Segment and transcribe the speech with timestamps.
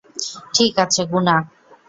[0.53, 1.35] ঠিক আছে, গুনা।